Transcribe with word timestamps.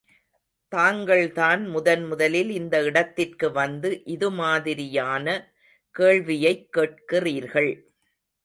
தாங்கள்தான் 0.71 1.67
முதன் 1.67 2.05
முதலில் 2.05 2.49
இந்த 2.49 2.83
இடத்திற்கு 2.83 3.51
வந்து 3.51 4.03
இது 4.05 4.31
மாதிரியான 4.31 5.27
கேள்வியைக் 5.91 6.67
கேட்கிறீர்கள். 6.77 7.71